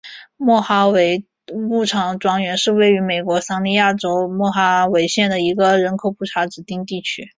[0.35, 7.29] 莫哈维牧场庄园是位于美国亚利桑那州莫哈维县的一个人口普查指定地区。